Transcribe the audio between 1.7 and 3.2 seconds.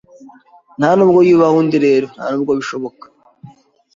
rero Ntanubwo bishoboka